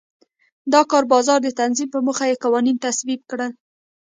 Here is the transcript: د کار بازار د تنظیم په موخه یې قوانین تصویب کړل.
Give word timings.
د 0.71 0.73
کار 0.91 1.03
بازار 1.13 1.39
د 1.43 1.49
تنظیم 1.59 1.89
په 1.91 1.99
موخه 2.05 2.25
یې 2.31 2.41
قوانین 2.43 2.77
تصویب 2.85 3.21
کړل. 3.31 3.51